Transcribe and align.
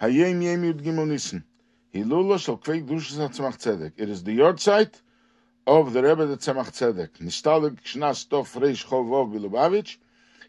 Hayom 0.00 0.42
Yom 0.42 0.62
Yud 0.62 0.82
Gimel 0.82 1.08
Nissen. 1.08 1.44
Hilula 1.94 2.38
shel 2.38 2.58
kvei 2.58 2.86
dushas 2.86 3.18
hatzemach 3.18 3.58
tzedek. 3.58 3.92
It 3.96 4.08
is 4.08 4.22
the 4.24 4.38
yahrzeit 4.38 5.00
of 5.66 5.92
the 5.92 6.02
Rebbe 6.02 6.26
the 6.26 6.36
Tzemach 6.36 6.70
Tzedek. 6.70 7.18
Nistalig 7.18 7.80
Shnas 7.82 8.28
Tov 8.28 8.46
Reish 8.60 8.86
Chovov 8.86 9.36
Lubavitch. 9.36 9.96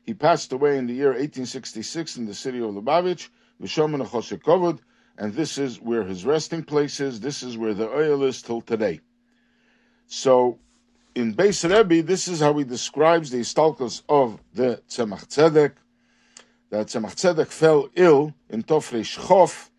He 0.03 0.13
passed 0.13 0.53
away 0.53 0.77
in 0.77 0.85
the 0.85 0.93
year 0.93 1.09
1866 1.09 2.17
in 2.17 2.25
the 2.25 2.33
city 2.33 2.59
of 2.59 2.71
Lubavitch. 2.71 3.29
Vishomen 3.61 4.05
Kovod, 4.41 4.79
and 5.17 5.33
this 5.33 5.57
is 5.57 5.81
where 5.81 6.03
his 6.03 6.23
resting 6.25 6.63
place 6.63 6.99
is. 6.99 7.19
This 7.19 7.41
is 7.41 7.57
where 7.57 7.73
the 7.73 7.87
ohel 7.87 8.27
is 8.27 8.41
till 8.41 8.61
today. 8.61 9.01
So, 10.05 10.59
in 11.15 11.33
Beis 11.33 11.67
Rebbe, 11.67 12.05
this 12.05 12.27
is 12.27 12.39
how 12.39 12.53
he 12.53 12.63
describes 12.63 13.31
the 13.31 13.37
istalkos 13.37 14.03
of 14.07 14.39
the 14.53 14.83
Tzemach 14.87 15.27
Tzedek. 15.27 15.73
That 16.69 16.87
Tzemach 16.87 17.15
Tzedek 17.15 17.47
fell 17.47 17.89
ill 17.95 18.35
in 18.49 18.63
Tofresh 18.63 19.17
Chof 19.17 19.69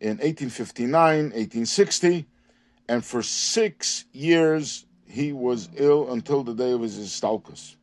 in 0.00 0.18
1859, 0.18 0.90
1860, 0.90 2.26
and 2.88 3.04
for 3.04 3.22
six 3.22 4.04
years 4.12 4.86
he 5.06 5.32
was 5.32 5.68
ill 5.76 6.12
until 6.12 6.42
the 6.42 6.54
day 6.54 6.72
of 6.72 6.82
his 6.82 6.98
istalkos. 6.98 7.76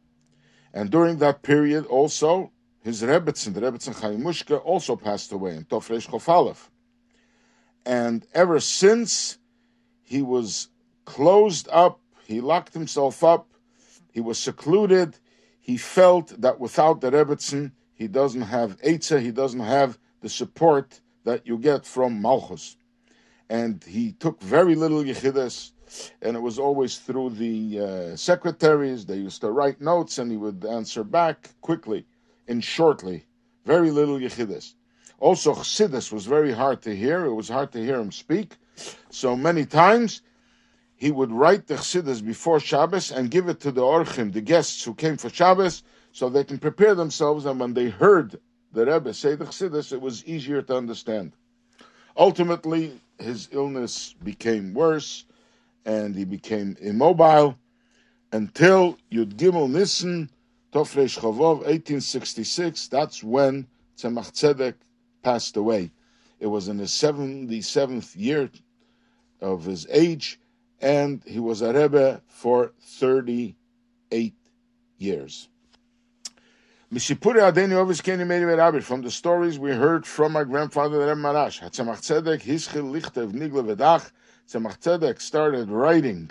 And 0.74 0.90
during 0.90 1.18
that 1.18 1.42
period 1.42 1.86
also, 1.86 2.52
his 2.84 3.02
Rebbetzin, 3.02 3.54
the 3.54 3.62
Rebbetzin 3.62 4.00
Chaim 4.00 4.60
also 4.66 4.96
passed 4.96 5.32
away 5.32 5.56
in 5.56 5.66
Tofresh 5.66 6.08
Chofalev. 6.08 6.58
And 7.86 8.26
ever 8.34 8.60
since, 8.60 9.38
he 10.04 10.22
was 10.22 10.70
closed 11.06 11.68
up, 11.72 12.00
he 12.26 12.42
locked 12.42 12.74
himself 12.74 13.24
up, 13.24 13.48
he 14.12 14.22
was 14.22 14.38
secluded, 14.38 15.18
he 15.60 15.78
felt 15.78 16.42
that 16.42 16.60
without 16.60 17.02
the 17.02 17.12
Rebbetzin, 17.12 17.72
he 17.94 18.08
doesn't 18.08 18.42
have 18.42 18.80
Eitzah, 18.82 19.22
he 19.22 19.32
doesn't 19.32 19.60
have 19.62 19.98
the 20.24 20.30
support 20.30 21.02
that 21.26 21.46
you 21.46 21.58
get 21.58 21.86
from 21.86 22.22
Malchus. 22.22 22.78
And 23.50 23.84
he 23.84 24.14
took 24.14 24.42
very 24.42 24.74
little 24.74 25.04
Yechidus, 25.04 25.74
and 26.22 26.36
it 26.36 26.40
was 26.40 26.58
always 26.58 26.98
through 26.98 27.32
the 27.32 27.80
uh, 27.80 28.16
secretaries. 28.16 29.06
They 29.06 29.18
used 29.18 29.42
to 29.42 29.52
write 29.52 29.82
notes, 29.82 30.18
and 30.18 30.32
he 30.32 30.38
would 30.38 30.66
answer 30.66 31.04
back 31.04 31.50
quickly 31.62 32.06
and 32.48 32.64
shortly. 32.64 33.26
Very 33.66 33.92
little 33.92 34.18
Yechidus. 34.18 34.74
Also, 35.20 35.54
Chassidus 35.54 36.12
was 36.12 36.26
very 36.26 36.54
hard 36.54 36.82
to 36.82 36.96
hear. 36.96 37.26
It 37.26 37.34
was 37.34 37.50
hard 37.50 37.72
to 37.74 37.80
hear 37.84 38.00
him 38.00 38.12
speak. 38.12 38.58
So 39.10 39.36
many 39.36 39.66
times 39.66 40.22
he 40.96 41.12
would 41.12 41.32
write 41.32 41.68
the 41.68 41.76
Chassidus 41.76 42.26
before 42.26 42.60
Shabbos 42.62 43.12
and 43.12 43.30
give 43.30 43.50
it 43.50 43.60
to 43.62 43.72
the 43.72 43.82
Orchim, 43.82 44.32
the 44.32 44.42
guests 44.42 44.84
who 44.84 44.94
came 44.94 45.18
for 45.18 45.30
Shabbos, 45.30 45.84
so 46.14 46.30
they 46.30 46.46
can 46.46 46.60
prepare 46.60 46.96
themselves. 46.96 47.46
And 47.46 47.60
when 47.60 47.74
they 47.74 47.90
heard 47.90 48.40
the 48.74 48.86
Rebbe 48.86 49.14
say 49.14 49.36
the 49.36 49.46
Chassidus, 49.46 49.94
it 49.94 50.02
was 50.02 50.26
easier 50.26 50.62
to 50.64 50.76
understand. 50.76 51.32
Ultimately, 52.18 53.00
his 53.20 53.48
illness 53.52 54.16
became 54.24 54.74
worse 54.74 55.26
and 55.86 56.16
he 56.16 56.26
became 56.26 56.76
immobile 56.82 57.58
until 58.32 58.98
Yud 59.12 59.36
Gimel 59.36 59.70
Nissen 59.70 60.30
Tofresh 60.74 61.20
Chavov, 61.20 61.58
1866, 61.58 62.88
that's 62.88 63.24
when 63.24 63.68
Tzemach 63.96 64.32
Tzedek 64.32 64.74
passed 65.22 65.56
away. 65.56 65.92
It 66.40 66.48
was 66.48 66.68
in 66.68 66.80
his 66.80 66.90
77th 66.90 68.16
year 68.16 68.50
of 69.40 69.66
his 69.66 69.86
age, 69.92 70.40
and 70.82 71.22
he 71.28 71.40
was 71.40 71.62
a 71.62 71.72
Rebbe 71.72 72.24
for 72.28 72.74
38 72.82 74.34
years. 74.98 75.48
From 76.94 77.00
the 77.00 77.06
stories 79.10 79.58
we 79.58 79.72
heard 79.72 80.06
from 80.06 80.32
my 80.32 80.44
grandfather, 80.44 81.00
the 81.00 81.08
Rebbe 81.08 81.22
Maharash, 81.22 81.60
Tzemach 81.72 82.02
Tzedek, 82.02 82.44
Hischil 82.44 82.92
Lichtev 82.92 83.34
Nigle 83.34 83.66
Vedach, 83.66 84.12
Tzemach 84.48 84.78
Tzedek 84.78 85.20
started 85.20 85.72
writing, 85.72 86.30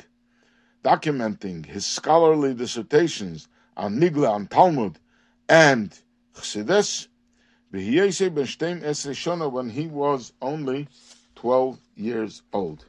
documenting 0.85 1.67
his 1.67 1.85
scholarly 1.85 2.55
dissertations 2.55 3.49
on 3.77 3.99
Nigla, 3.99 4.31
on 4.31 4.47
Talmud, 4.47 5.01
and 5.49 5.99
Chassidus, 6.37 7.09
when 7.73 7.83
he 9.71 9.87
was 9.89 10.33
only 10.41 10.89
12 11.35 11.81
years 11.97 12.43
old. 12.53 12.87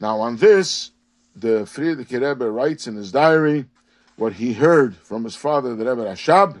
Now, 0.00 0.18
on 0.18 0.36
this, 0.36 0.90
the 1.36 1.64
Frierdiker 1.64 2.28
Rebbe 2.28 2.50
writes 2.50 2.88
in 2.88 2.96
his 2.96 3.12
diary 3.12 3.66
what 4.16 4.32
he 4.32 4.54
heard 4.54 4.96
from 4.96 5.22
his 5.22 5.36
father, 5.36 5.76
the 5.76 5.84
Rebbe 5.84 6.04
Rashab, 6.04 6.60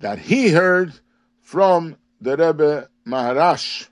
that 0.00 0.18
he 0.18 0.50
heard 0.50 0.92
from 1.40 1.96
the 2.20 2.36
Rebbe 2.36 2.88
Maharash, 3.06 3.88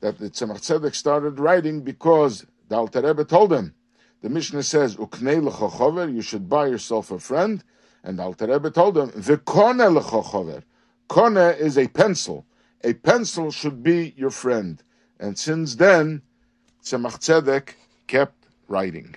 that 0.00 0.18
the 0.18 0.30
Tzemach 0.30 0.62
Tzedek 0.62 0.94
started 0.94 1.38
writing 1.38 1.82
because 1.82 2.46
the 2.70 2.76
Alter 2.76 3.02
Rebbe 3.02 3.26
told 3.26 3.52
him, 3.52 3.74
the 4.22 4.30
Mishnah 4.30 4.62
says, 4.62 4.96
Uknei 4.96 6.14
you 6.14 6.22
should 6.22 6.48
buy 6.48 6.66
yourself 6.66 7.10
a 7.10 7.18
friend. 7.18 7.62
And 8.02 8.18
Alter 8.18 8.46
Rebbe 8.46 8.70
told 8.70 8.96
him, 8.96 9.10
V'kone 9.10 9.94
l'chochover. 9.94 10.62
Kone 11.10 11.58
is 11.58 11.76
a 11.76 11.88
pencil. 11.88 12.46
A 12.84 12.94
pencil 12.94 13.50
should 13.50 13.82
be 13.82 14.14
your 14.16 14.30
friend. 14.30 14.82
And 15.18 15.38
since 15.38 15.74
then, 15.74 16.22
Tzemach 16.82 17.18
Tzedek 17.18 17.74
kept 18.06 18.46
writing. 18.66 19.14